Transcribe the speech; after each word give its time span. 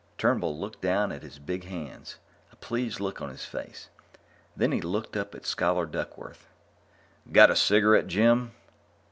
Turnbull 0.17 0.57
looked 0.59 0.81
down 0.81 1.11
at 1.11 1.21
his 1.21 1.37
big 1.37 1.65
hands, 1.65 2.17
a 2.51 2.55
pleased 2.55 2.99
look 2.99 3.21
on 3.21 3.29
his 3.29 3.45
face. 3.45 3.89
Then 4.57 4.71
he 4.71 4.81
looked 4.81 5.15
up 5.15 5.35
at 5.35 5.45
Scholar 5.45 5.85
Duckworth. 5.85 6.47
"Got 7.31 7.51
a 7.51 7.55
cigarette, 7.55 8.07
Jim? 8.07 8.53